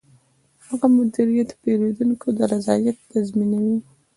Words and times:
ښه 0.63 0.75
مدیریت 0.95 1.49
د 1.53 1.57
پیرودونکي 1.61 2.29
رضایت 2.51 2.97
تضمینوي. 3.11 3.77